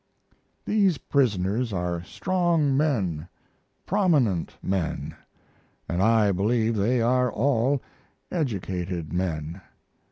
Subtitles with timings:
[0.65, 3.27] These prisoners are strong men,
[3.85, 5.13] prominent men,
[5.57, 7.83] & I believe they are all
[8.31, 9.61] educated men.